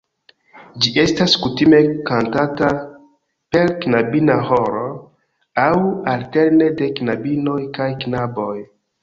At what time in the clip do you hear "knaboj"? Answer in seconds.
8.03-8.53